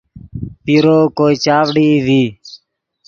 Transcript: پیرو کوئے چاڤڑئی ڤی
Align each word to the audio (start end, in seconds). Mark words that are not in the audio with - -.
پیرو 0.63 0.99
کوئے 1.17 1.35
چاڤڑئی 1.43 1.91
ڤی 2.05 2.21